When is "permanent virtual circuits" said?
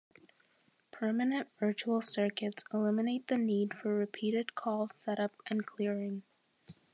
0.89-2.63